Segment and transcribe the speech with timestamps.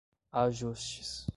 [0.31, 1.13] ajustes